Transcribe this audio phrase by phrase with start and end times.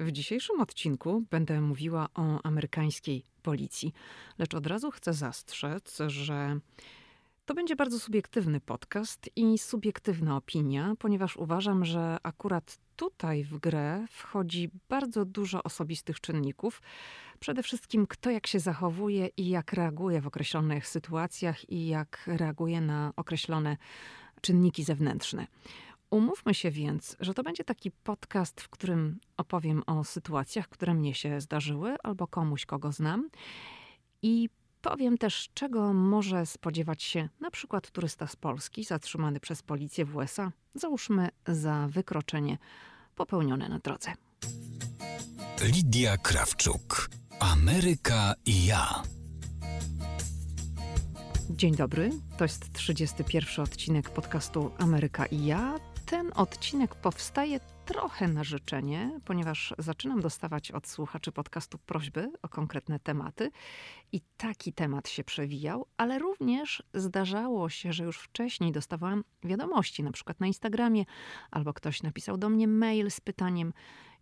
[0.00, 3.92] W dzisiejszym odcinku będę mówiła o amerykańskiej policji,
[4.38, 6.60] lecz od razu chcę zastrzec, że
[7.46, 14.06] to będzie bardzo subiektywny podcast i subiektywna opinia, ponieważ uważam, że akurat tutaj w grę
[14.10, 16.82] wchodzi bardzo dużo osobistych czynników.
[17.40, 22.80] Przede wszystkim kto jak się zachowuje i jak reaguje w określonych sytuacjach i jak reaguje
[22.80, 23.76] na określone
[24.40, 25.46] czynniki zewnętrzne.
[26.10, 31.14] Umówmy się więc, że to będzie taki podcast, w którym opowiem o sytuacjach, które mnie
[31.14, 33.30] się zdarzyły albo komuś, kogo znam.
[34.22, 34.48] I
[34.82, 40.16] powiem też, czego może spodziewać się na przykład turysta z Polski zatrzymany przez policję w
[40.16, 42.58] USA, załóżmy za wykroczenie
[43.14, 44.12] popełnione na drodze.
[45.62, 47.10] Lidia Krawczuk.
[47.40, 49.02] Ameryka i ja.
[51.50, 55.89] Dzień dobry, to jest 31 odcinek podcastu Ameryka i ja.
[56.10, 62.98] Ten odcinek powstaje trochę na życzenie, ponieważ zaczynam dostawać od słuchaczy podcastu prośby o konkretne
[62.98, 63.50] tematy
[64.12, 70.12] i taki temat się przewijał, ale również zdarzało się, że już wcześniej dostawałam wiadomości, na
[70.12, 71.04] przykład na Instagramie,
[71.50, 73.72] albo ktoś napisał do mnie mail z pytaniem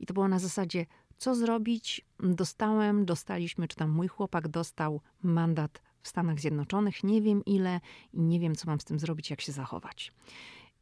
[0.01, 0.87] i to było na zasadzie,
[1.19, 2.07] co zrobić?
[2.21, 7.81] Dostałem, dostaliśmy, czy tam mój chłopak dostał mandat w Stanach Zjednoczonych, nie wiem ile
[8.13, 10.13] i nie wiem, co mam z tym zrobić, jak się zachować.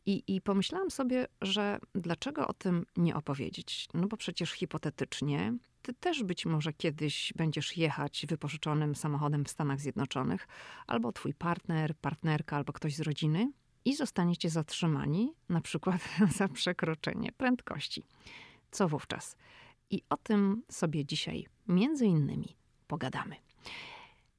[0.06, 3.88] I, I pomyślałam sobie, że dlaczego o tym nie opowiedzieć?
[3.94, 9.80] No bo przecież hipotetycznie ty też być może kiedyś będziesz jechać wypożyczonym samochodem w Stanach
[9.80, 10.48] Zjednoczonych,
[10.86, 13.52] albo twój partner, partnerka, albo ktoś z rodziny
[13.84, 16.00] i zostaniecie zatrzymani, na przykład
[16.38, 18.02] za przekroczenie prędkości.
[18.70, 19.36] Co wówczas?
[19.91, 23.36] I o tym sobie dzisiaj między innymi pogadamy.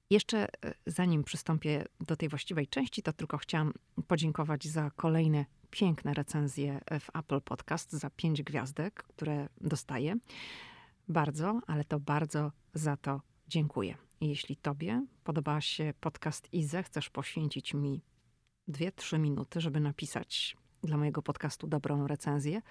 [0.09, 3.73] Jeszcze e, zanim przystąpię do tej właściwej części, to tylko chciałam
[4.07, 10.15] podziękować za kolejne piękne recenzje w Apple Podcast za pięć gwiazdek, które dostaję.
[11.07, 13.97] Bardzo, ale to bardzo za to dziękuję.
[14.21, 18.01] Jeśli Tobie podoba się podcast i zechcesz poświęcić mi
[18.67, 22.61] dwie, trzy minuty, żeby napisać dla mojego podcastu dobrą recenzję,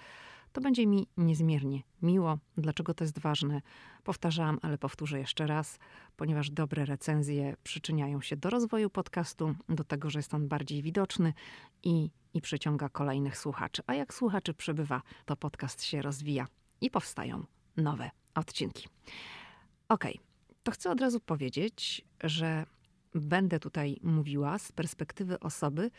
[0.51, 2.37] to będzie mi niezmiernie miło.
[2.57, 3.61] Dlaczego to jest ważne?
[4.03, 5.79] Powtarzam, ale powtórzę jeszcze raz,
[6.15, 11.33] ponieważ dobre recenzje przyczyniają się do rozwoju podcastu, do tego, że jest on bardziej widoczny
[11.83, 13.81] i, i przyciąga kolejnych słuchaczy.
[13.87, 16.47] A jak słuchaczy przybywa, to podcast się rozwija
[16.81, 17.45] i powstają
[17.77, 18.87] nowe odcinki.
[19.89, 20.05] Ok,
[20.63, 22.65] to chcę od razu powiedzieć, że
[23.15, 25.91] będę tutaj mówiła z perspektywy osoby,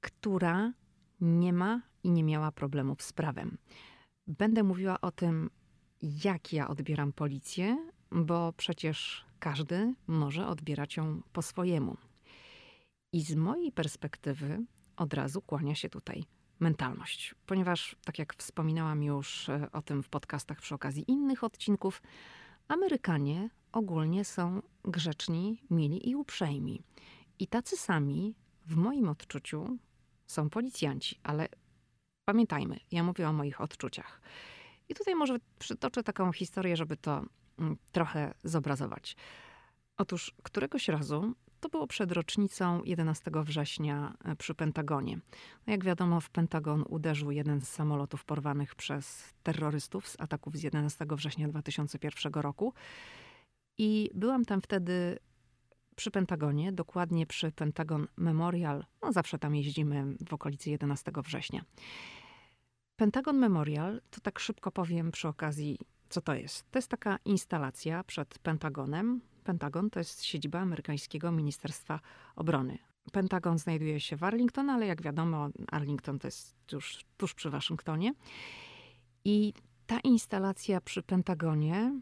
[0.00, 0.72] która
[1.20, 3.58] nie ma i nie miała problemów z prawem.
[4.26, 5.50] Będę mówiła o tym,
[6.02, 11.96] jak ja odbieram policję, bo przecież każdy może odbierać ją po swojemu.
[13.12, 14.64] I z mojej perspektywy
[14.96, 16.24] od razu kłania się tutaj
[16.60, 22.02] mentalność, ponieważ, tak jak wspominałam już e, o tym w podcastach przy okazji innych odcinków,
[22.68, 26.82] Amerykanie ogólnie są grzeczni, mili i uprzejmi.
[27.38, 28.34] I tacy sami,
[28.66, 29.78] w moim odczuciu,
[30.26, 31.48] są policjanci, ale
[32.28, 34.20] Pamiętajmy, ja mówię o moich odczuciach.
[34.88, 37.24] I tutaj może przytoczę taką historię, żeby to
[37.58, 39.16] mm, trochę zobrazować.
[39.96, 45.18] Otóż któregoś razu, to było przed rocznicą 11 września e, przy Pentagonie.
[45.66, 50.62] No jak wiadomo, w Pentagon uderzył jeden z samolotów porwanych przez terrorystów z ataków z
[50.62, 52.72] 11 września 2001 roku.
[53.78, 55.18] I byłam tam wtedy
[55.96, 58.84] przy Pentagonie, dokładnie przy Pentagon Memorial.
[59.02, 61.64] No zawsze tam jeździmy w okolicy 11 września.
[62.96, 65.78] Pentagon Memorial, to tak szybko powiem przy okazji,
[66.08, 66.70] co to jest.
[66.70, 69.20] To jest taka instalacja przed Pentagonem.
[69.46, 72.00] Pentagon to jest siedziba amerykańskiego Ministerstwa
[72.36, 72.78] Obrony.
[73.12, 78.12] Pentagon znajduje się w Arlington, ale jak wiadomo, Arlington to jest już tuż przy Waszyngtonie.
[79.24, 79.52] I
[79.86, 82.00] ta instalacja przy Pentagonie,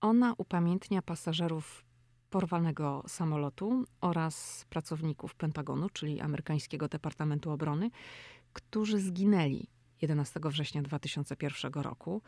[0.00, 1.84] ona upamiętnia pasażerów
[2.30, 7.90] porwanego samolotu oraz pracowników Pentagonu, czyli amerykańskiego Departamentu Obrony,
[8.52, 9.66] którzy zginęli
[10.02, 12.22] 11 września 2001 roku.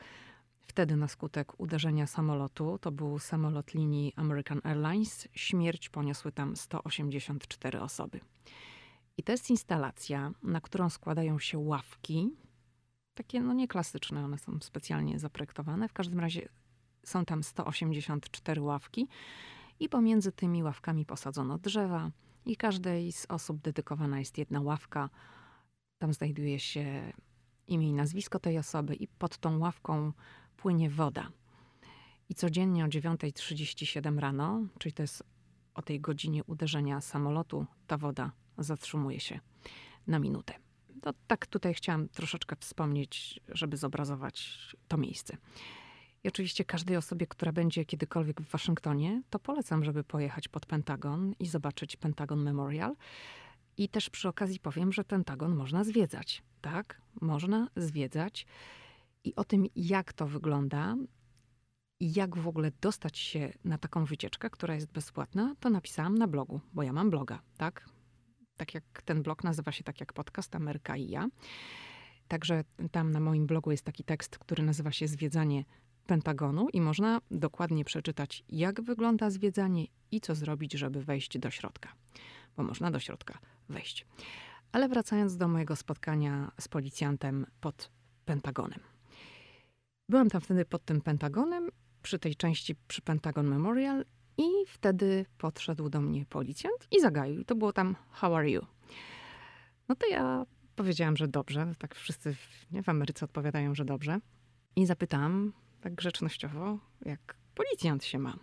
[0.66, 7.80] Wtedy na skutek uderzenia samolotu, to był samolot linii American Airlines, śmierć poniosły tam 184
[7.80, 8.21] osoby.
[9.16, 12.30] I to jest instalacja, na którą składają się ławki,
[13.15, 15.89] takie no nieklasyczne, one są specjalnie zaprojektowane.
[15.89, 16.48] W każdym razie
[17.04, 19.09] są tam 184 ławki
[19.80, 22.10] i pomiędzy tymi ławkami posadzono drzewa
[22.47, 25.10] i każdej z osób dedykowana jest jedna ławka.
[25.98, 27.12] Tam znajduje się
[27.66, 30.12] imię i nazwisko tej osoby i pod tą ławką
[30.56, 31.28] płynie woda.
[32.28, 35.22] I codziennie o 9.37 rano, czyli to jest
[35.74, 39.41] o tej godzinie uderzenia samolotu, ta woda zatrzymuje się
[40.06, 40.54] na minutę.
[41.03, 45.36] To tak tutaj chciałam troszeczkę wspomnieć, żeby zobrazować to miejsce.
[46.24, 51.34] I oczywiście każdej osobie, która będzie kiedykolwiek w Waszyngtonie, to polecam, żeby pojechać pod Pentagon
[51.38, 52.97] i zobaczyć Pentagon Memorial.
[53.76, 56.42] I też przy okazji powiem, że Pentagon można zwiedzać.
[56.60, 58.47] Tak, można zwiedzać.
[59.26, 60.96] I o tym, jak to wygląda
[62.00, 66.26] i jak w ogóle dostać się na taką wycieczkę, która jest bezpłatna, to napisałam na
[66.26, 67.88] blogu, bo ja mam bloga, tak?
[68.56, 71.28] Tak jak ten blog nazywa się tak jak podcast Ameryka i ja.
[72.28, 75.64] Także tam na moim blogu jest taki tekst, który nazywa się Zwiedzanie
[76.06, 81.92] Pentagonu i można dokładnie przeczytać, jak wygląda zwiedzanie i co zrobić, żeby wejść do środka.
[82.56, 83.38] Bo można do środka
[83.68, 84.06] wejść.
[84.72, 87.90] Ale wracając do mojego spotkania z policjantem pod
[88.24, 88.96] Pentagonem.
[90.08, 91.68] Byłam tam wtedy pod tym Pentagonem,
[92.03, 94.04] przy tej części przy Pentagon Memorial
[94.38, 97.44] i wtedy podszedł do mnie policjant i zagaił.
[97.44, 98.66] To było tam, how are you?
[99.88, 101.72] No to ja powiedziałam, że dobrze.
[101.78, 104.20] Tak wszyscy w, nie, w Ameryce odpowiadają, że dobrze.
[104.76, 108.36] I zapytałam tak grzecznościowo, jak policjant się ma.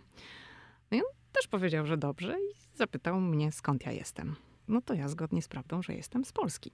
[0.90, 4.36] No i on też powiedział, że dobrze i zapytał mnie, skąd ja jestem.
[4.68, 6.72] No to ja zgodnie z prawdą, że jestem z Polski.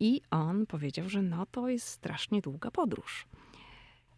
[0.00, 3.26] I on powiedział, że no to jest strasznie długa podróż.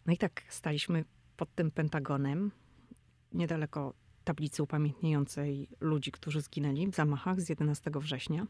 [0.05, 1.05] No i tak staliśmy
[1.37, 2.51] pod tym Pentagonem,
[3.31, 8.47] niedaleko tablicy upamiętniającej ludzi, którzy zginęli w zamachach z 11 września.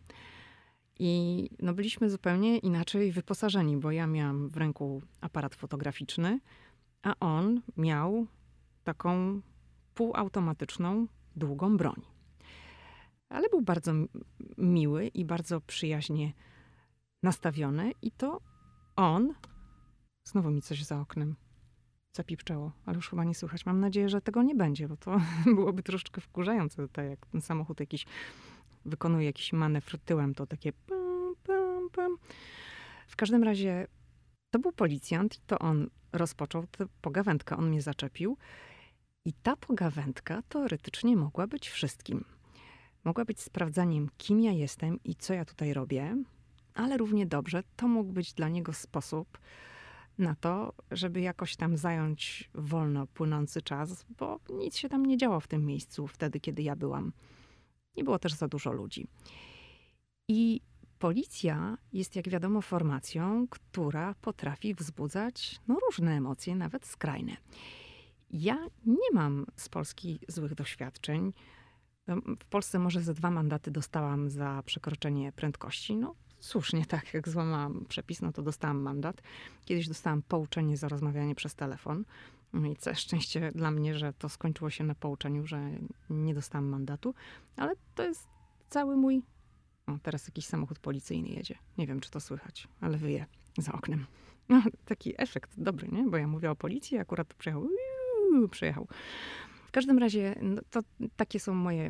[0.99, 6.39] I no byliśmy zupełnie inaczej wyposażeni, bo ja miałam w ręku aparat fotograficzny,
[7.01, 8.27] a on miał
[8.83, 9.41] taką
[9.93, 12.01] półautomatyczną, długą broń.
[13.29, 13.91] Ale był bardzo
[14.57, 16.33] miły i bardzo przyjaźnie
[17.23, 18.41] nastawiony, i to
[18.95, 19.33] on.
[20.23, 21.35] Znowu mi coś za oknem
[22.13, 23.65] zapipczało, ale już chyba nie słychać.
[23.65, 25.21] Mam nadzieję, że tego nie będzie, bo to
[25.55, 28.05] byłoby troszeczkę wkurzające, tak jak ten samochód jakiś
[28.85, 32.17] wykonuje jakiś manewr tyłem, to takie pum, pum, pum.
[33.07, 33.87] W każdym razie
[34.51, 38.37] to był policjant i to on rozpoczął tę pogawędkę, on mnie zaczepił.
[39.25, 42.25] I ta pogawędka teoretycznie mogła być wszystkim.
[43.03, 46.17] Mogła być sprawdzaniem, kim ja jestem i co ja tutaj robię,
[46.73, 49.37] ale równie dobrze to mógł być dla niego sposób,
[50.17, 55.39] na to, żeby jakoś tam zająć wolno płynący czas, bo nic się tam nie działo
[55.39, 57.13] w tym miejscu wtedy, kiedy ja byłam.
[57.97, 59.07] Nie było też za dużo ludzi.
[60.27, 60.61] I
[60.99, 67.37] policja jest, jak wiadomo, formacją, która potrafi wzbudzać no, różne emocje, nawet skrajne.
[68.29, 71.33] Ja nie mam z Polski złych doświadczeń.
[72.07, 75.95] No, w Polsce może ze dwa mandaty dostałam za przekroczenie prędkości.
[75.95, 79.21] No, słusznie, tak, jak złamałam przepis, no to dostałam mandat.
[79.65, 82.05] Kiedyś dostałam pouczenie za rozmawianie przez telefon.
[82.53, 85.69] No I całe szczęście dla mnie, że to skończyło się na pouczeniu, że
[86.09, 87.13] nie dostałam mandatu,
[87.57, 88.27] ale to jest
[88.69, 89.21] cały mój.
[89.87, 91.55] O, teraz jakiś samochód policyjny jedzie.
[91.77, 93.25] Nie wiem, czy to słychać, ale wyje
[93.57, 94.05] za oknem.
[94.49, 96.03] No, taki efekt dobry, nie?
[96.09, 97.67] Bo ja mówię o policji, akurat przyjechał,
[98.51, 98.87] przejechał.
[99.67, 100.79] W każdym razie, no, to
[101.15, 101.89] takie są moje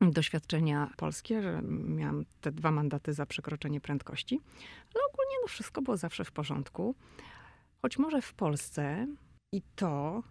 [0.00, 4.40] doświadczenia polskie, że miałam te dwa mandaty za przekroczenie prędkości,
[4.94, 6.94] ale ogólnie no wszystko było zawsze w porządku.
[7.82, 9.06] Choć może w Polsce
[9.52, 10.22] i to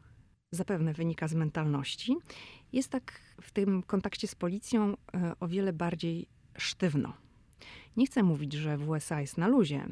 [0.52, 2.18] zapewne wynika z mentalności,
[2.74, 6.28] jest tak w tym kontakcie z policją e, o wiele bardziej
[6.58, 7.14] sztywno.
[7.98, 9.88] Nie chcę mówić, że w USA jest na luzie.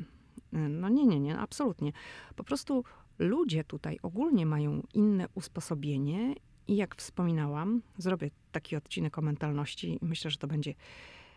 [0.53, 1.91] E, no nie, nie, nie, absolutnie.
[2.35, 2.83] Po prostu
[3.19, 6.36] ludzie tutaj ogólnie mają inne usposobienie
[6.67, 10.74] i jak wspominałam, zrobię taki odcinek o mentalności i myślę, że to będzie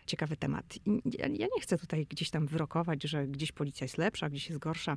[0.07, 0.75] ciekawy temat.
[0.87, 4.61] Ja, ja, nie chcę tutaj gdzieś tam wyrokować, że gdzieś policja jest lepsza, gdzieś jest
[4.61, 4.97] gorsza.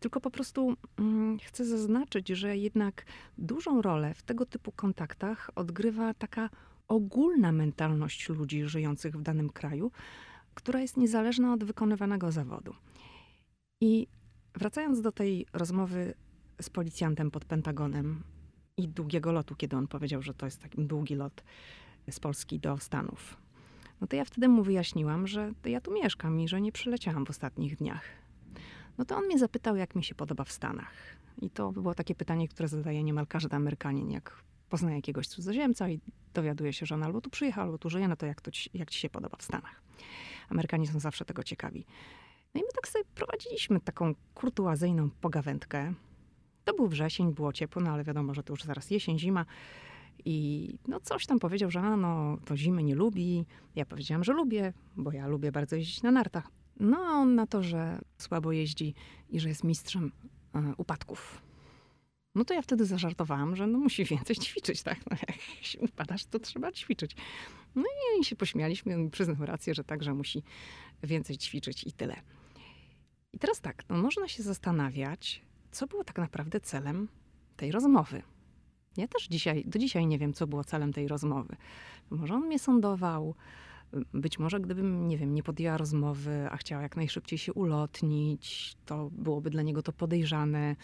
[0.00, 3.04] Tylko po prostu mm, chcę zaznaczyć, że jednak
[3.38, 6.50] dużą rolę w tego typu kontaktach odgrywa taka
[6.88, 9.90] ogólna mentalność ludzi żyjących w danym kraju,
[10.54, 12.74] która jest niezależna od wykonywanego zawodu.
[13.80, 14.06] I
[14.54, 16.14] wracając do tej rozmowy
[16.60, 18.22] z policjantem pod Pentagonem,
[18.76, 21.44] i długiego lotu, kiedy on powiedział, że to jest taki długi lot
[22.10, 23.36] z Polski do Stanów.
[24.00, 27.30] No to ja wtedy mu wyjaśniłam, że ja tu mieszkam i że nie przyleciałam w
[27.30, 28.04] ostatnich dniach.
[28.98, 30.92] No to on mnie zapytał, jak mi się podoba w Stanach.
[31.42, 36.00] I to było takie pytanie, które zadaje niemal każdy Amerykanin, jak poznaje jakiegoś cudzoziemca i
[36.34, 38.70] dowiaduje się, że on albo tu przyjechał, albo tu żyje, no to jak, to ci,
[38.74, 39.82] jak ci się podoba w Stanach.
[40.48, 41.86] Amerykanie są zawsze tego ciekawi.
[42.54, 45.94] No i my tak sobie prowadziliśmy taką kurtuazyjną pogawędkę.
[46.64, 49.46] To był wrzesień, było ciepło, no ale wiadomo, że to już zaraz jesień, zima.
[50.24, 53.46] I no coś tam powiedział, że a, no to zimy nie lubi.
[53.74, 56.50] Ja powiedziałam, że lubię, bo ja lubię bardzo jeździć na nartach.
[56.80, 58.94] No a on na to, że słabo jeździ
[59.28, 60.12] i że jest mistrzem
[60.54, 61.42] e, upadków.
[62.34, 64.98] No to ja wtedy zażartowałam, że no musi więcej ćwiczyć, tak?
[65.10, 67.16] No jak się upadasz, to trzeba ćwiczyć.
[67.74, 67.84] No
[68.20, 70.42] i się pośmialiśmy, on przyznał rację, że także musi
[71.02, 72.16] więcej ćwiczyć i tyle.
[73.32, 75.42] I teraz tak, no można się zastanawiać,
[75.74, 77.08] co było tak naprawdę celem
[77.56, 78.22] tej rozmowy.
[78.96, 81.56] Ja też dzisiaj, do dzisiaj nie wiem, co było celem tej rozmowy.
[82.10, 83.34] Może on mnie sądował,
[84.14, 89.10] być może gdybym, nie wiem, nie podjęła rozmowy, a chciała jak najszybciej się ulotnić, to
[89.12, 90.76] byłoby dla niego to podejrzane.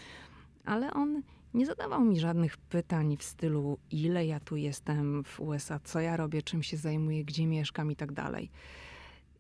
[0.65, 1.23] Ale on
[1.55, 6.17] nie zadawał mi żadnych pytań w stylu, ile ja tu jestem w USA, co ja
[6.17, 8.51] robię, czym się zajmuję, gdzie mieszkam i tak dalej.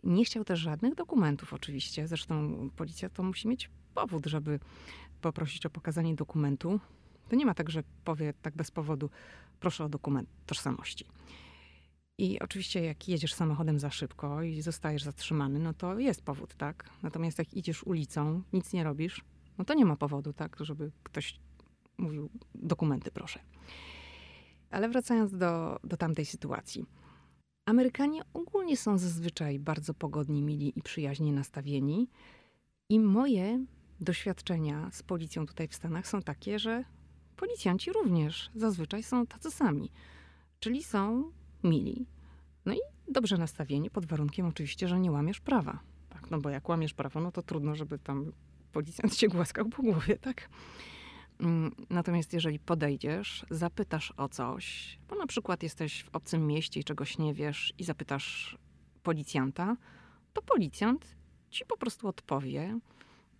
[0.05, 2.09] Nie chciał też żadnych dokumentów, oczywiście.
[2.09, 4.61] Zresztą policja to musi mieć powód, żeby
[5.21, 6.81] poprosić o pokazanie dokumentu.
[7.29, 9.11] To nie ma tak, że powie tak bez powodu,
[9.61, 11.07] proszę o dokument tożsamości.
[12.19, 16.91] I oczywiście, jak jedziesz samochodem za szybko i zostajesz zatrzymany, no to jest powód, tak?
[17.03, 19.25] Natomiast jak idziesz ulicą, nic nie robisz,
[19.59, 21.41] no to nie ma powodu, tak, żeby ktoś
[21.99, 23.41] mówił dokumenty, proszę.
[24.71, 26.87] Ale wracając do, do tamtej sytuacji.
[27.67, 32.09] Amerykanie ogólnie są zazwyczaj bardzo pogodni, mili i przyjaźnie nastawieni.
[32.89, 33.65] I moje
[34.01, 36.85] doświadczenia z policją tutaj w Stanach są takie, że
[37.37, 39.93] policjanci również zazwyczaj są tacy sami.
[40.61, 41.33] Czyli są
[41.65, 42.07] mili.
[42.67, 42.79] No i
[43.09, 45.81] dobrze nastawieni, pod warunkiem oczywiście, że nie łamiesz prawa.
[46.09, 46.31] Tak?
[46.31, 48.33] No bo jak łamiesz prawo, no to trudno, żeby tam
[48.73, 50.49] policjant cię głaskał po głowie, tak?
[51.41, 56.85] Mm, natomiast jeżeli podejdziesz, zapytasz o coś, bo na przykład jesteś w obcym mieście i
[56.85, 58.59] czegoś nie wiesz i zapytasz
[59.03, 59.77] policjanta,
[60.33, 61.17] to policjant
[61.51, 62.79] ci po prostu odpowie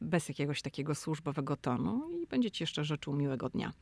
[0.01, 3.73] bez jakiegoś takiego służbowego tonu i będzie ci jeszcze życzył miłego dnia.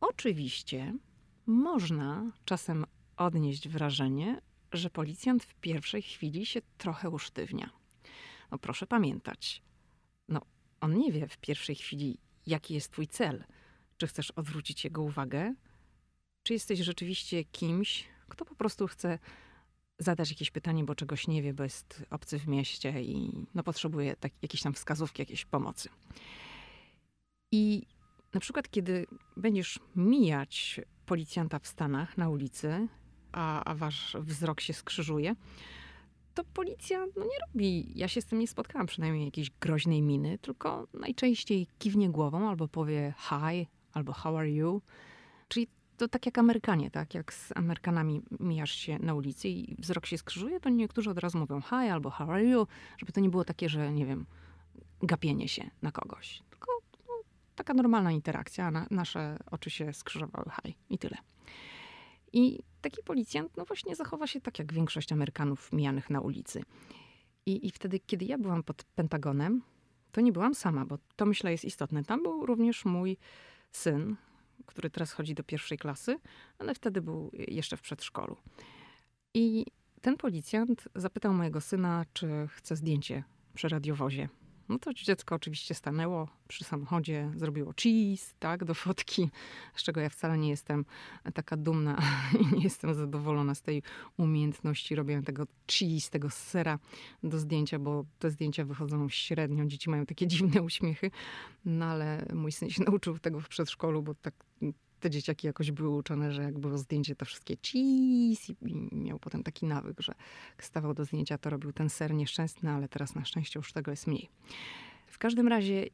[0.00, 0.94] Oczywiście
[1.46, 2.84] można czasem
[3.16, 4.40] odnieść wrażenie,
[4.72, 7.70] że policjant w pierwszej chwili się trochę usztywnia.
[8.50, 9.62] No proszę pamiętać,
[10.28, 10.40] no
[10.80, 13.44] on nie wie w pierwszej chwili, jaki jest twój cel.
[13.96, 15.54] Czy chcesz odwrócić jego uwagę,
[16.42, 19.18] czy jesteś rzeczywiście kimś, kto po prostu chce
[19.98, 24.16] zadać jakieś pytanie, bo czegoś nie wie, bo jest obcy w mieście i no, potrzebuje
[24.16, 25.88] tak, jakiejś tam wskazówki, jakiejś pomocy.
[27.52, 27.82] I
[28.34, 32.88] na przykład, kiedy będziesz mijać policjanta w Stanach na ulicy,
[33.32, 35.34] a, a wasz wzrok się skrzyżuje,
[36.34, 40.38] to policja no nie robi, ja się z tym nie spotkałam przynajmniej jakiejś groźnej miny,
[40.38, 44.82] tylko najczęściej kiwnie głową albo powie hi, albo how are you.
[45.48, 47.14] Czyli to tak jak Amerykanie, tak?
[47.14, 51.38] Jak z Amerykanami mijasz się na ulicy i wzrok się skrzyżuje, to niektórzy od razu
[51.38, 52.66] mówią hi albo how are you,
[52.98, 54.26] żeby to nie było takie, że nie wiem,
[55.02, 56.42] gapienie się na kogoś.
[56.50, 56.70] Tylko
[57.08, 57.14] no,
[57.56, 61.16] taka normalna interakcja, na, nasze oczy się skrzyżowały hi i tyle.
[62.32, 66.62] I taki policjant, no właśnie, zachowa się tak jak większość Amerykanów mijanych na ulicy.
[67.46, 69.62] I, I wtedy, kiedy ja byłam pod Pentagonem,
[70.12, 72.04] to nie byłam sama, bo to myślę jest istotne.
[72.04, 73.16] Tam był również mój
[73.72, 74.16] syn,
[74.66, 76.18] który teraz chodzi do pierwszej klasy,
[76.58, 78.36] ale wtedy był jeszcze w przedszkolu.
[79.34, 79.66] I
[80.00, 84.28] ten policjant zapytał mojego syna, czy chce zdjęcie przy radiowozie.
[84.68, 89.30] No to dziecko oczywiście stanęło przy samochodzie, zrobiło cheese, tak, do fotki,
[89.74, 90.84] z czego ja wcale nie jestem
[91.34, 92.02] taka dumna
[92.40, 93.82] i nie jestem zadowolona z tej
[94.16, 96.78] umiejętności robienia tego cheese, tego sera
[97.22, 101.10] do zdjęcia, bo te zdjęcia wychodzą średnio, dzieci mają takie dziwne uśmiechy,
[101.64, 104.34] no ale mój syn się nauczył tego w przedszkolu, bo tak
[105.04, 109.42] te dzieciaki jakoś były uczone, że jak było zdjęcie, to wszystkie cheese i miał potem
[109.42, 110.14] taki nawyk, że
[110.58, 114.06] stawał do zdjęcia, to robił ten ser nieszczęsny, ale teraz na szczęście już tego jest
[114.06, 114.28] mniej.
[115.06, 115.86] W każdym razie,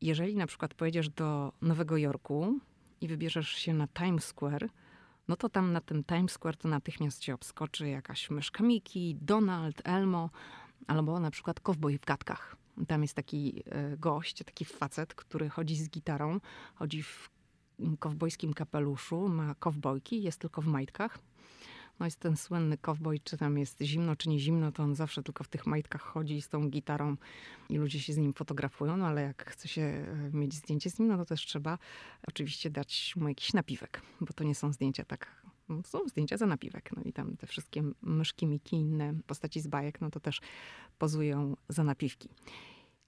[0.00, 2.58] jeżeli na przykład pojedziesz do Nowego Jorku
[3.00, 4.68] i wybierzesz się na Times Square,
[5.28, 9.82] no to tam na tym Times Square to natychmiast cię obskoczy jakaś myszka Miki, Donald,
[9.84, 10.30] Elmo,
[10.86, 12.56] albo na przykład kowboj w gadkach.
[12.88, 16.40] Tam jest taki e, gość, taki facet, który chodzi z gitarą,
[16.74, 17.35] chodzi w
[17.98, 21.18] kowbojskim kapeluszu, ma kowbojki, jest tylko w majtkach.
[22.00, 25.22] No jest ten słynny kowboj, czy tam jest zimno, czy nie zimno, to on zawsze
[25.22, 27.16] tylko w tych majtkach chodzi z tą gitarą
[27.68, 30.98] i ludzie się z nim fotografują, no ale jak chce się e, mieć zdjęcie z
[30.98, 31.78] nim, no to też trzeba
[32.28, 36.46] oczywiście dać mu jakiś napiwek, bo to nie są zdjęcia tak, no, są zdjęcia za
[36.46, 36.90] napiwek.
[36.96, 40.40] No i tam te wszystkie myszki, miki, inne postaci z bajek, no to też
[40.98, 42.28] pozują za napiwki.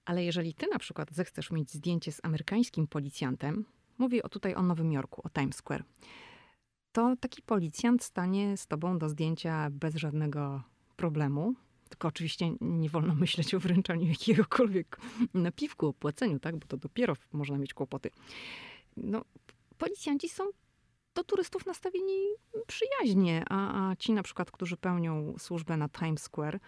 [0.05, 3.65] Ale jeżeli ty na przykład zechcesz mieć zdjęcie z amerykańskim policjantem,
[3.99, 5.83] Mówię o tutaj o Nowym Jorku, o Times Square.
[6.91, 10.63] To taki policjant stanie z tobą do zdjęcia bez żadnego
[10.95, 11.53] problemu.
[11.89, 14.99] Tylko oczywiście nie wolno myśleć o wręczaniu jakiegokolwiek
[15.33, 16.57] napiwku, o płaceniu, tak?
[16.57, 18.09] bo to dopiero można mieć kłopoty.
[18.97, 19.25] No,
[19.77, 20.43] policjanci są
[21.15, 22.27] do turystów nastawieni
[22.67, 26.59] przyjaźnie, a, a ci na przykład, którzy pełnią służbę na Times Square,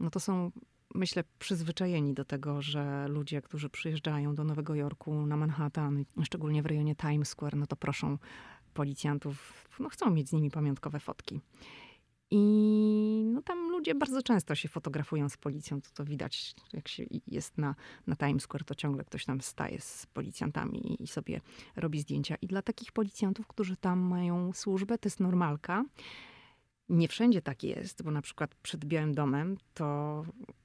[0.00, 0.50] no to są
[0.94, 6.66] myślę, przyzwyczajeni do tego, że ludzie, którzy przyjeżdżają do Nowego Jorku, na Manhattan, szczególnie w
[6.66, 8.18] rejonie Times Square, no to proszą
[8.74, 11.40] policjantów, no chcą mieć z nimi pamiątkowe fotki.
[12.32, 17.04] I no tam ludzie bardzo często się fotografują z policją, to to widać, jak się
[17.26, 17.74] jest na,
[18.06, 21.40] na Times Square, to ciągle ktoś tam staje z policjantami i sobie
[21.76, 22.36] robi zdjęcia.
[22.42, 25.84] I dla takich policjantów, którzy tam mają służbę, to jest normalka.
[26.88, 30.22] Nie wszędzie tak jest, bo na przykład przed Białym Domem to,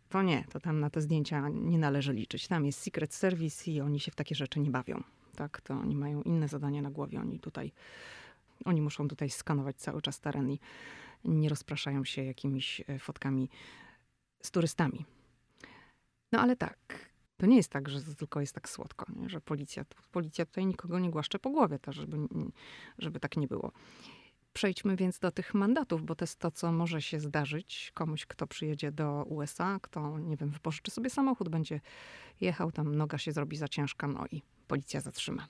[0.09, 2.47] to nie, to tam na te zdjęcia nie należy liczyć.
[2.47, 5.03] Tam jest Secret Service i oni się w takie rzeczy nie bawią.
[5.35, 7.19] Tak, to oni mają inne zadania na głowie.
[7.19, 7.71] Oni tutaj,
[8.65, 10.59] oni muszą tutaj skanować cały czas teren i
[11.25, 13.49] nie rozpraszają się jakimiś e, fotkami
[14.41, 15.05] z turystami.
[16.31, 19.29] No ale tak, to nie jest tak, że tylko jest tak słodko, nie?
[19.29, 22.17] że policja, policja tutaj nikogo nie głaszcze po głowie, to żeby,
[22.97, 23.71] żeby tak nie było.
[24.55, 28.47] Przejdźmy więc do tych mandatów, bo to jest to, co może się zdarzyć komuś, kto
[28.47, 31.81] przyjedzie do USA, kto, nie wiem, wypożyczy sobie samochód, będzie
[32.41, 35.47] jechał, tam noga się zrobi za ciężka, no i policja zatrzyma.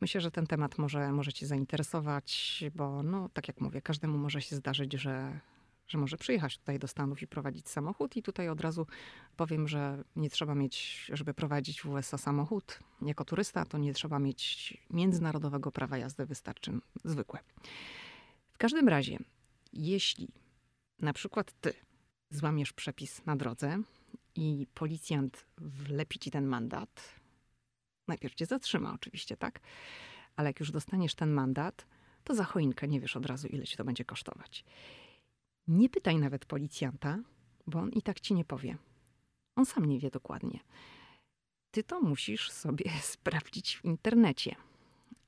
[0.00, 4.42] Myślę, że ten temat może, może cię zainteresować, bo no, tak jak mówię, każdemu może
[4.42, 5.40] się zdarzyć, że,
[5.88, 8.16] że może przyjechać tutaj do Stanów i prowadzić samochód.
[8.16, 8.86] I tutaj od razu
[9.36, 14.18] powiem, że nie trzeba mieć, żeby prowadzić w USA samochód jako turysta, to nie trzeba
[14.18, 16.72] mieć międzynarodowego prawa jazdy, wystarczy
[17.04, 17.38] zwykłe.
[18.56, 19.18] W każdym razie,
[19.72, 20.28] jeśli
[20.98, 21.74] na przykład ty
[22.30, 23.82] złamiesz przepis na drodze
[24.34, 27.20] i policjant wlepi ci ten mandat,
[28.08, 29.60] najpierw cię zatrzyma oczywiście, tak?
[30.36, 31.86] Ale jak już dostaniesz ten mandat,
[32.24, 34.64] to za choinkę nie wiesz od razu, ile ci to będzie kosztować.
[35.68, 37.18] Nie pytaj nawet policjanta,
[37.66, 38.76] bo on i tak ci nie powie.
[39.56, 40.60] On sam nie wie dokładnie.
[41.70, 44.56] Ty to musisz sobie sprawdzić w internecie.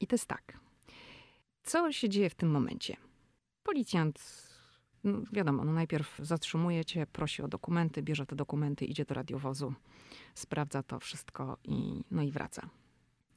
[0.01, 0.61] I to jest tak.
[1.63, 3.08] Co się dzieje w tym momencie?
[3.69, 4.19] Policjant,
[5.05, 9.75] no wiadomo, no najpierw zatrzymuje cię, prosi o dokumenty, bierze te dokumenty, idzie do radiowozu,
[10.35, 12.71] sprawdza to wszystko i, no i wraca.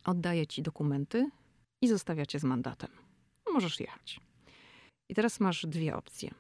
[0.06, 1.30] Oddaje ci dokumenty
[1.82, 2.90] i zostawia cię z mandatem.
[3.54, 4.20] Możesz jechać.
[5.10, 6.32] I teraz masz dwie opcje.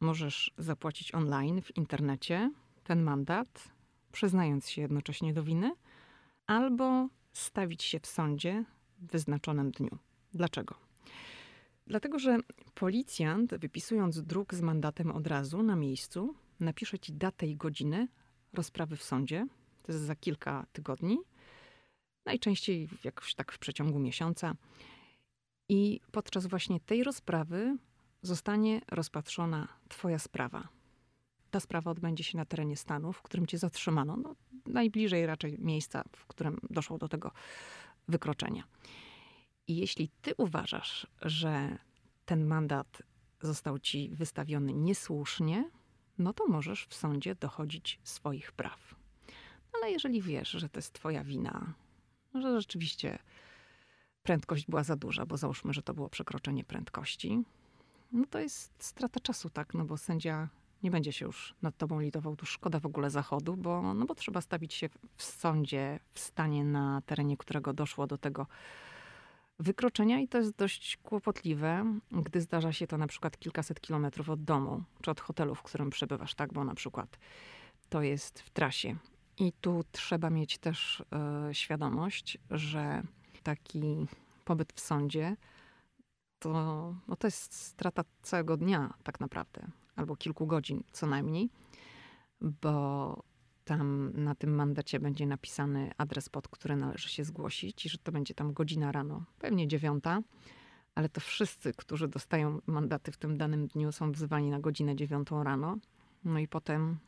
[0.00, 2.52] Możesz zapłacić online w internecie
[2.84, 3.68] ten mandat,
[4.12, 5.72] przyznając się jednocześnie do winy,
[6.46, 8.64] albo stawić się w sądzie
[8.98, 9.98] w wyznaczonym dniu.
[10.34, 10.87] Dlaczego?
[11.88, 12.38] Dlatego, że
[12.74, 18.08] policjant, wypisując druk z mandatem od razu na miejscu, napisze ci datę i godzinę
[18.52, 19.46] rozprawy w sądzie.
[19.82, 21.18] To jest za kilka tygodni.
[22.26, 24.54] Najczęściej jakoś tak w przeciągu miesiąca.
[25.68, 27.76] I podczas właśnie tej rozprawy
[28.22, 30.68] zostanie rozpatrzona Twoja sprawa.
[31.50, 36.04] Ta sprawa odbędzie się na terenie stanu, w którym Cię zatrzymano, no, najbliżej raczej miejsca,
[36.16, 37.32] w którym doszło do tego
[38.08, 38.64] wykroczenia.
[39.68, 41.78] I jeśli ty uważasz, że
[42.24, 43.02] ten mandat
[43.40, 45.70] został ci wystawiony niesłusznie,
[46.18, 48.94] no to możesz w sądzie dochodzić swoich praw.
[49.72, 51.74] Ale jeżeli wiesz, że to jest twoja wina,
[52.34, 53.18] że rzeczywiście
[54.22, 57.42] prędkość była za duża, bo załóżmy, że to było przekroczenie prędkości,
[58.12, 60.48] no to jest strata czasu, tak, no bo sędzia
[60.82, 64.14] nie będzie się już nad tobą litował, tu szkoda w ogóle zachodu, bo, no bo
[64.14, 68.46] trzeba stawić się w sądzie, w stanie na terenie którego doszło do tego
[69.58, 74.44] wykroczenia i to jest dość kłopotliwe, gdy zdarza się to na przykład kilkaset kilometrów od
[74.44, 77.18] domu, czy od hotelu, w którym przebywasz, tak, bo na przykład
[77.88, 78.96] to jest w trasie.
[79.38, 81.00] I tu trzeba mieć też
[81.50, 83.02] y, świadomość, że
[83.42, 84.06] taki
[84.44, 85.36] pobyt w sądzie
[86.38, 86.52] to,
[87.08, 89.66] no to jest strata całego dnia tak naprawdę,
[89.96, 91.50] albo kilku godzin co najmniej,
[92.40, 93.22] bo
[93.68, 98.12] tam na tym mandacie będzie napisany adres, pod który należy się zgłosić i że to
[98.12, 100.22] będzie tam godzina rano, pewnie dziewiąta,
[100.94, 105.44] ale to wszyscy, którzy dostają mandaty w tym danym dniu są wzywani na godzinę dziewiątą
[105.44, 105.76] rano.
[106.24, 106.98] No i potem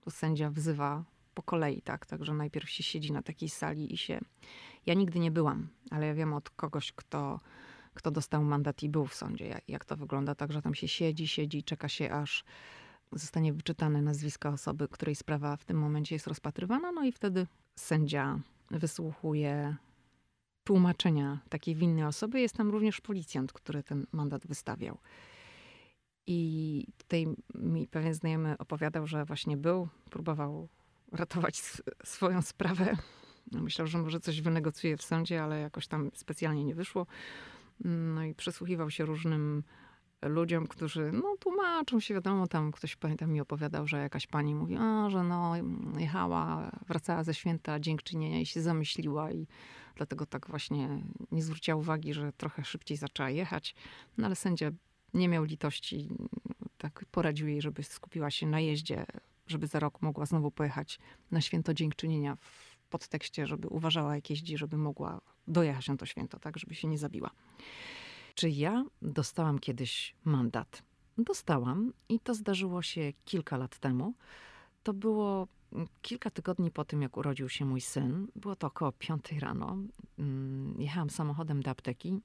[0.00, 1.04] to sędzia wzywa
[1.34, 2.06] po kolei, tak?
[2.06, 4.20] Także najpierw się siedzi na takiej sali i się...
[4.86, 7.40] Ja nigdy nie byłam, ale ja wiem od kogoś, kto,
[7.94, 10.34] kto dostał mandat i był w sądzie, jak, jak to wygląda.
[10.34, 12.44] Także tam się siedzi, siedzi, czeka się aż
[13.12, 17.46] zostanie wyczytane nazwisko osoby, której sprawa w tym momencie jest rozpatrywana, no i wtedy
[17.76, 19.76] sędzia wysłuchuje
[20.64, 22.40] tłumaczenia takiej winnej osoby.
[22.40, 24.98] Jest tam również policjant, który ten mandat wystawiał.
[26.26, 30.68] I tutaj mi pewien znajomy opowiadał, że właśnie był, próbował
[31.12, 31.62] ratować
[32.04, 32.96] swoją sprawę.
[33.52, 37.06] No, myślał, że może coś wynegocjuje w sądzie, ale jakoś tam specjalnie nie wyszło.
[37.84, 39.62] No i przysłuchiwał się różnym
[40.22, 44.76] ludziom, którzy no, tłumaczą się, wiadomo, tam ktoś pamiętam mi opowiadał, że jakaś pani mówi,
[44.76, 45.52] a, że no
[45.98, 49.46] jechała, wracała ze święta dziękczynienia i się zamyśliła i
[49.94, 51.02] dlatego tak właśnie
[51.32, 53.74] nie zwróciła uwagi, że trochę szybciej zaczęła jechać.
[54.18, 54.70] No ale sędzia
[55.14, 56.08] nie miał litości,
[56.78, 59.06] tak poradził jej, żeby skupiła się na jeździe,
[59.46, 60.98] żeby za rok mogła znowu pojechać
[61.30, 66.38] na święto dziękczynienia w podtekście, żeby uważała jak jeździ, żeby mogła dojechać na to święto,
[66.38, 67.30] tak, żeby się nie zabiła.
[68.34, 70.82] Czy ja dostałam kiedyś mandat?
[71.18, 74.14] Dostałam i to zdarzyło się kilka lat temu.
[74.82, 78.26] To było mm, kilka tygodni po tym, jak urodził się mój syn.
[78.36, 79.76] Było to około piątej rano.
[80.18, 82.20] Mm, jechałam samochodem do apteki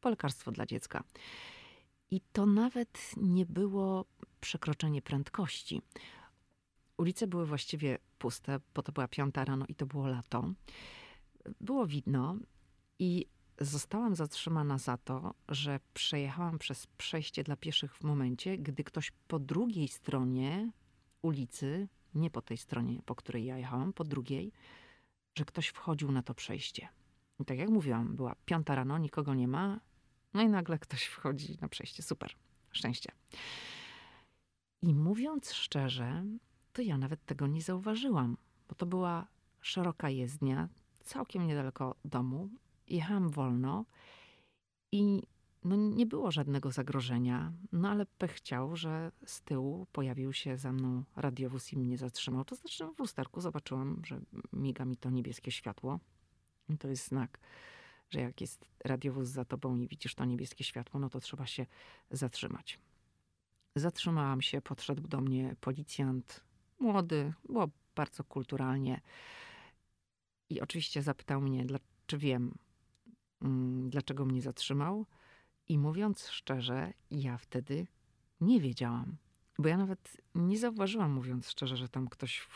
[0.00, 1.04] po lekarstwo dla dziecka.
[2.10, 4.04] I to nawet nie było
[4.40, 5.82] przekroczenie prędkości.
[6.96, 10.52] Ulice były właściwie puste, bo to była piąta rano i to było lato.
[11.60, 12.36] Było widno
[12.98, 13.26] i
[13.60, 19.38] zostałam zatrzymana za to, że przejechałam przez przejście dla pieszych w momencie, gdy ktoś po
[19.38, 20.72] drugiej stronie
[21.22, 24.52] ulicy, nie po tej stronie, po której ja jechałam, po drugiej,
[25.38, 26.88] że ktoś wchodził na to przejście.
[27.38, 29.80] I tak jak mówiłam, była piąta rano, nikogo nie ma,
[30.34, 32.02] no i nagle ktoś wchodzi na przejście.
[32.02, 32.32] Super,
[32.70, 33.12] szczęście.
[34.82, 36.24] I mówiąc szczerze,
[36.72, 38.36] to ja nawet tego nie zauważyłam,
[38.68, 39.26] bo to była
[39.60, 40.68] szeroka jezdnia,
[41.00, 42.50] całkiem niedaleko domu.
[42.90, 43.84] Jechałam wolno
[44.92, 45.22] i
[45.64, 50.72] no nie było żadnego zagrożenia, no ale pech chciał, że z tyłu pojawił się za
[50.72, 52.44] mną radiowóz i mnie zatrzymał.
[52.44, 54.20] To znaczy w lusterku zobaczyłam, że
[54.52, 56.00] miga mi to niebieskie światło.
[56.68, 57.38] I to jest znak,
[58.10, 61.66] że jak jest radiowóz za tobą i widzisz to niebieskie światło, no to trzeba się
[62.10, 62.78] zatrzymać.
[63.76, 66.44] Zatrzymałam się, podszedł do mnie policjant,
[66.78, 69.00] młody, było bardzo kulturalnie.
[70.50, 71.66] I oczywiście zapytał mnie,
[72.06, 72.54] czy wiem,
[73.88, 75.06] dlaczego mnie zatrzymał.
[75.68, 77.86] I mówiąc szczerze, ja wtedy
[78.40, 79.16] nie wiedziałam.
[79.58, 82.48] Bo ja nawet nie zauważyłam, mówiąc szczerze, że tam ktoś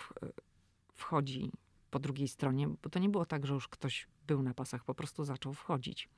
[0.92, 1.52] wchodzi
[1.90, 4.94] po drugiej stronie, bo to nie było tak, że już ktoś był na pasach, po
[4.94, 6.08] prostu zaczął wchodzić.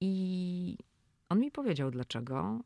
[0.00, 0.78] I
[1.28, 2.60] on mi powiedział, dlaczego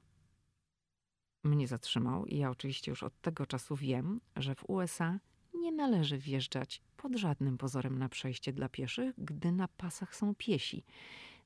[1.44, 2.26] mnie zatrzymał.
[2.26, 5.20] I ja oczywiście już od tego czasu wiem, że w USA
[5.54, 10.84] nie należy wjeżdżać pod żadnym pozorem na przejście dla pieszych, gdy na pasach są piesi.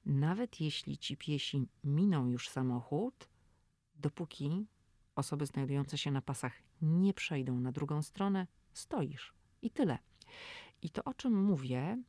[0.06, 3.28] Nawet jeśli ci piesi miną już samochód,
[3.94, 4.66] dopóki
[5.16, 9.34] osoby znajdujące się na pasach nie przejdą na drugą stronę, stoisz.
[9.62, 9.98] I tyle.
[10.82, 12.02] I to, o czym mówię,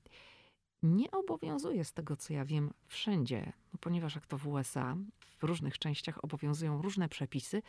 [0.83, 4.97] nie obowiązuje z tego, co ja wiem, wszędzie, no ponieważ jak to w USA,
[5.39, 7.61] w różnych częściach obowiązują różne przepisy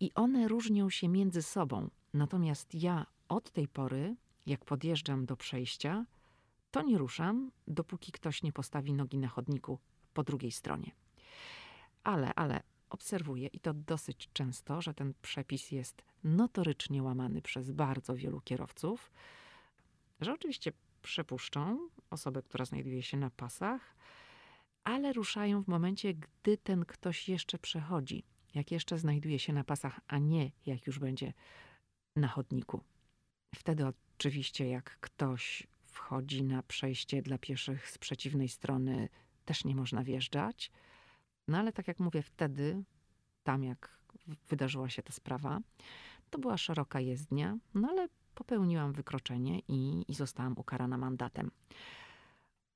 [0.00, 1.90] i one różnią się między sobą.
[2.14, 6.06] Natomiast ja od tej pory, jak podjeżdżam do przejścia,
[6.70, 9.78] to nie ruszam, dopóki ktoś nie postawi nogi na chodniku
[10.14, 10.90] po drugiej stronie.
[12.04, 18.14] Ale, ale obserwuję i to dosyć często, że ten przepis jest notorycznie łamany przez bardzo
[18.14, 19.12] wielu kierowców,
[20.20, 23.96] że oczywiście przepuszczą osobę, która znajduje się na pasach,
[24.84, 30.00] ale ruszają w momencie, gdy ten ktoś jeszcze przechodzi, jak jeszcze znajduje się na pasach,
[30.08, 31.32] a nie jak już będzie
[32.16, 32.80] na chodniku.
[33.56, 39.08] Wtedy oczywiście, jak ktoś wchodzi na przejście dla pieszych z przeciwnej strony,
[39.44, 40.70] też nie można wjeżdżać.
[41.48, 42.84] No ale tak jak mówię, wtedy,
[43.42, 44.00] tam jak
[44.48, 45.60] wydarzyła się ta sprawa,
[46.30, 51.50] to była szeroka jezdnia, no ale popełniłam wykroczenie i, i zostałam ukarana mandatem.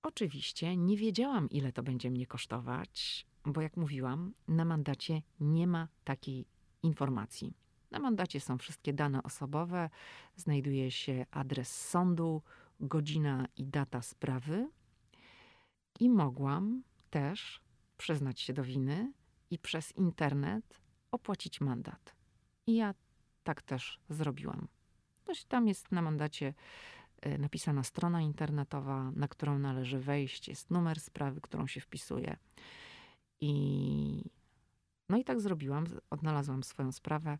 [0.02, 5.88] Oczywiście nie wiedziałam, ile to będzie mnie kosztować, bo jak mówiłam, na mandacie nie ma
[6.04, 6.46] takiej
[6.82, 7.54] informacji.
[7.90, 9.90] Na mandacie są wszystkie dane osobowe,
[10.36, 12.42] znajduje się adres sądu,
[12.80, 14.68] godzina i data sprawy.
[16.00, 17.60] I mogłam też
[17.96, 19.12] przyznać się do winy
[19.50, 22.14] i przez internet opłacić mandat.
[22.66, 22.94] I ja
[23.44, 24.68] tak też zrobiłam.
[25.24, 26.54] Coś tam jest na mandacie
[27.20, 32.36] e, napisana strona internetowa, na którą należy wejść, jest numer sprawy, którą się wpisuje.
[33.40, 34.24] I
[35.08, 37.38] no i tak zrobiłam, odnalazłam swoją sprawę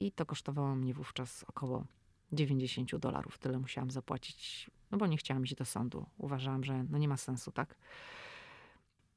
[0.00, 1.84] i to kosztowało mnie wówczas około
[2.32, 3.38] 90 dolarów.
[3.38, 6.06] Tyle musiałam zapłacić, no bo nie chciałam iść do sądu.
[6.18, 7.74] Uważałam, że no nie ma sensu, tak?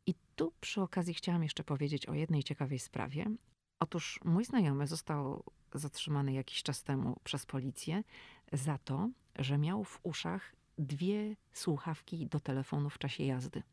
[0.06, 3.26] I tu przy okazji chciałam jeszcze powiedzieć o jednej ciekawej sprawie.
[3.80, 8.04] Otóż mój znajomy został zatrzymany jakiś czas temu przez policję
[8.54, 13.64] za to, że miał w uszach dwie słuchawki do telefonu w czasie jazdy.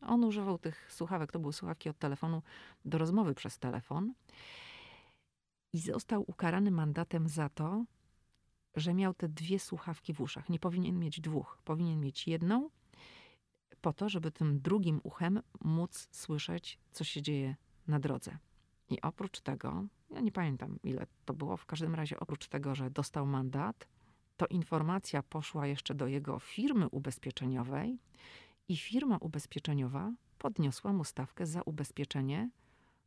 [0.00, 2.42] On używał tych słuchawek, to były słuchawki od telefonu
[2.84, 4.14] do rozmowy przez telefon
[5.74, 7.84] i został ukarany mandatem za to,
[8.76, 10.48] że miał te dwie słuchawki w uszach.
[10.48, 12.70] Nie powinien mieć dwóch, powinien mieć jedną,
[13.80, 17.56] po to, żeby tym drugim uchem móc słyszeć, co się dzieje
[17.86, 18.38] na drodze.
[18.90, 22.90] I oprócz tego, ja nie pamiętam ile to było, w każdym razie oprócz tego, że
[22.90, 23.88] dostał mandat,
[24.36, 27.98] to informacja poszła jeszcze do jego firmy ubezpieczeniowej
[28.68, 32.50] i firma ubezpieczeniowa podniosła mu stawkę za ubezpieczenie,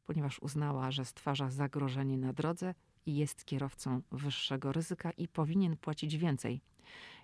[0.07, 6.17] ponieważ uznała, że stwarza zagrożenie na drodze i jest kierowcą wyższego ryzyka i powinien płacić
[6.17, 6.61] więcej.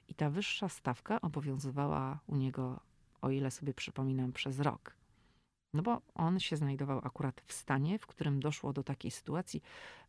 [0.07, 2.79] I ta wyższa stawka obowiązywała u niego,
[3.21, 4.95] o ile sobie przypominam, przez rok.
[5.73, 9.61] No bo on się znajdował akurat w stanie, w którym doszło do takiej sytuacji,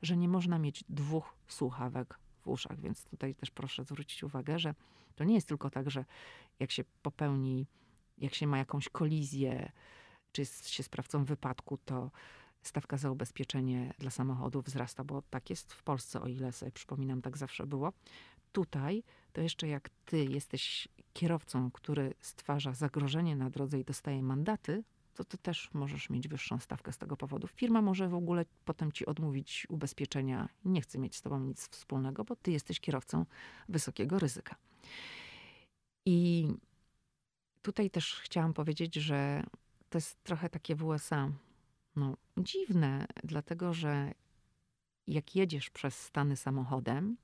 [0.03, 2.81] że nie można mieć dwóch słuchawek w uszach.
[2.81, 4.75] Więc tutaj też proszę zwrócić uwagę, że
[5.15, 6.05] to nie jest tylko tak, że
[6.61, 7.67] jak się popełni,
[8.19, 9.73] jak się ma jakąś kolizję,
[10.33, 12.11] czy jest się sprawcą wypadku, to
[12.66, 17.22] stawka za ubezpieczenie dla samochodu wzrasta, bo tak jest w Polsce, o ile sobie przypominam,
[17.22, 17.92] tak zawsze było.
[18.53, 24.85] Tutaj to jeszcze jak ty jesteś kierowcą, który stwarza zagrożenie na drodze i dostaje mandaty,
[25.14, 27.46] to ty też możesz mieć wyższą stawkę z tego powodu.
[27.46, 32.24] Firma może w ogóle potem ci odmówić ubezpieczenia, nie chce mieć z tobą nic wspólnego,
[32.24, 33.27] bo ty jesteś kierowcą
[33.68, 34.57] wysokiego ryzyka.
[36.07, 36.48] I
[37.62, 39.42] tutaj też chciałam powiedzieć, że
[39.88, 41.31] to jest trochę takie w USA
[41.96, 44.14] no, dziwne, dlatego że
[45.07, 47.16] jak jedziesz przez Stany samochodem,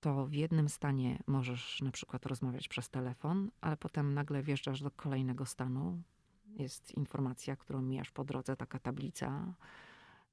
[0.00, 4.90] to w jednym stanie możesz na przykład rozmawiać przez telefon, ale potem nagle wjeżdżasz do
[4.90, 6.02] kolejnego stanu.
[6.46, 9.54] Jest informacja, którą mijasz po drodze, taka tablica,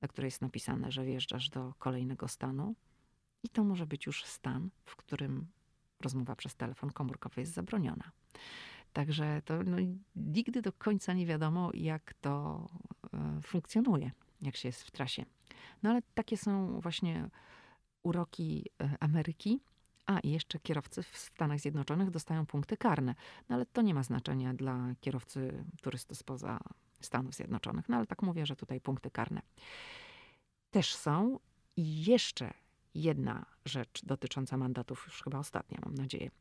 [0.01, 2.75] na której jest napisane, że wjeżdżasz do kolejnego stanu.
[3.43, 5.47] I to może być już stan, w którym
[6.01, 8.11] rozmowa przez telefon komórkowy jest zabroniona.
[8.93, 9.77] Także to no,
[10.15, 12.65] nigdy do końca nie wiadomo, jak to
[13.43, 15.26] funkcjonuje, jak się jest w trasie.
[15.84, 17.30] No ale takie są właśnie
[18.04, 19.60] uroki e, Ameryki.
[20.06, 23.15] A i jeszcze kierowcy w Stanach Zjednoczonych dostają punkty karne.
[23.50, 26.60] No ale to nie ma znaczenia dla kierowcy turysty spoza
[27.02, 27.89] Stanów Zjednoczonych.
[27.89, 29.41] No ale tak mówię, że tutaj punkty karne
[30.71, 31.39] też są.
[31.78, 32.54] I jeszcze
[32.95, 36.32] jedna rzecz dotycząca mandatów, już chyba ostatnia, mam nadzieję.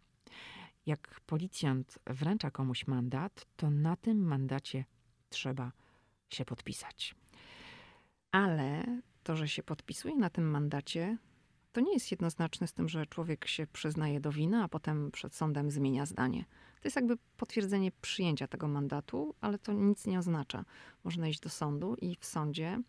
[0.87, 4.85] Jak policjant wręcza komuś mandat, to na tym mandacie
[5.29, 5.73] trzeba
[6.35, 7.15] się podpisać.
[8.33, 8.85] Ale
[9.23, 11.19] to, że się podpisuje na tym mandacie,
[11.73, 15.35] to nie jest jednoznaczne z tym, że człowiek się przyznaje do winy, a potem przed
[15.35, 16.45] sądem zmienia zdanie.
[16.81, 20.65] To jest jakby potwierdzenie przyjęcia tego mandatu, ale to nic nie oznacza.
[21.05, 22.83] Można iść do sądu i w sądzie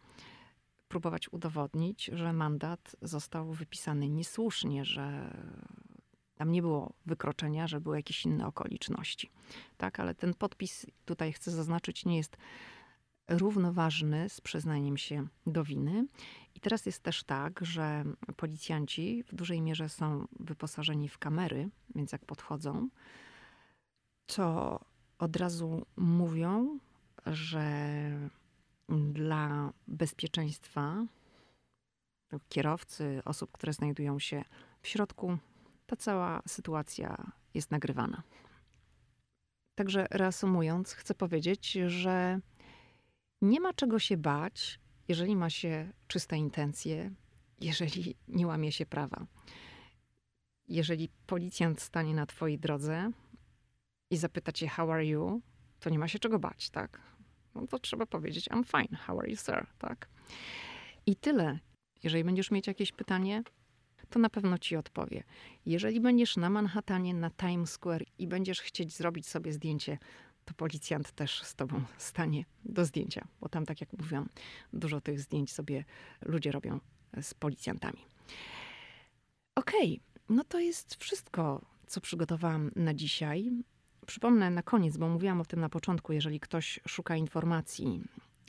[0.88, 5.36] próbować udowodnić, że mandat został wypisany niesłusznie, że
[6.36, 9.32] tam nie było wykroczenia, że były jakieś inne okoliczności.
[9.78, 12.38] Tak, ale ten podpis, tutaj chcę zaznaczyć, nie jest
[13.32, 16.06] równoważny z przyznaniem się do winy.
[16.56, 18.04] I teraz jest też tak, że
[18.36, 22.90] policjanci w dużej mierze są wyposażeni w kamery, więc jak podchodzą,
[24.26, 24.80] to
[25.20, 26.80] od razu mówią,
[27.26, 27.82] że
[28.90, 31.06] dla bezpieczeństwa
[32.50, 34.44] kierowcy, osób, które znajdują się
[34.82, 35.38] w środku,
[35.86, 38.24] ta cała sytuacja jest nagrywana.
[39.76, 42.40] Także reasumując, chcę powiedzieć, że
[43.42, 47.12] nie ma czego się bać, jeżeli ma się czyste intencje,
[47.62, 49.26] jeżeli nie łamie się prawa.
[50.68, 53.12] Jeżeli policjant stanie na twojej drodze
[54.10, 55.42] i zapyta cię, how are you,
[55.80, 57.02] to nie ma się czego bać, tak?
[57.56, 60.10] No to trzeba powiedzieć, I'm fine, how are you, sir, tak?
[61.06, 61.60] I tyle.
[62.04, 63.44] Jeżeli będziesz mieć jakieś pytanie,
[64.10, 65.24] to na pewno ci odpowie.
[65.66, 69.98] Jeżeli będziesz na Manhattanie, na Times Square i będziesz chcieć zrobić sobie zdjęcie,
[70.52, 74.30] to policjant też z tobą stanie do zdjęcia, bo tam, tak jak mówiłam,
[74.74, 75.86] dużo tych zdjęć sobie
[76.22, 76.80] ludzie robią
[77.22, 78.06] z policjantami.
[79.56, 83.52] Okej, okay, no to jest wszystko, co przygotowałam na dzisiaj.
[84.06, 88.02] Przypomnę na koniec, bo mówiłam o tym na początku, jeżeli ktoś szuka informacji,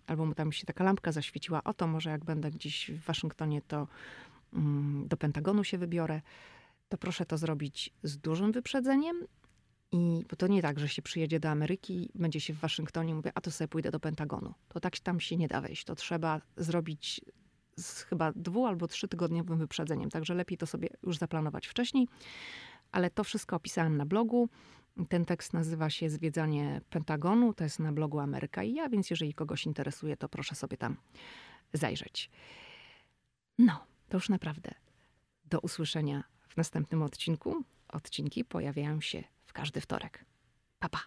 [0.07, 3.63] albo mu tam się taka lampka zaświeciła, o to może jak będę gdzieś w Waszyngtonie,
[3.63, 3.87] to
[4.55, 6.21] Mm, do Pentagonu się wybiorę,
[6.89, 9.17] to proszę to zrobić z dużym wyprzedzeniem.
[9.93, 13.33] I bo to nie tak, że się przyjedzie do Ameryki, będzie się w Waszyngtonie, mówię,
[13.35, 14.55] a to sobie pójdę do Pentagonu.
[14.69, 15.85] To tak tam się nie da wejść.
[15.85, 17.21] To trzeba zrobić
[17.77, 20.11] z chyba dwu albo trzytygodniowym wyprzedzeniem.
[20.11, 22.09] Także lepiej to sobie już zaplanować wcześniej.
[22.93, 24.49] Ale to wszystko opisałam na blogu.
[25.09, 27.55] Ten tekst nazywa się Zwiedzanie Pentagonu.
[27.55, 30.97] To jest na blogu Ameryka i ja, więc jeżeli kogoś interesuje, to proszę sobie tam
[31.73, 32.31] zajrzeć.
[33.59, 34.75] No, to już naprawdę
[35.45, 37.65] do usłyszenia w następnym odcinku.
[37.89, 40.25] Odcinki pojawiają się w każdy wtorek.
[40.79, 40.99] Pa, pa.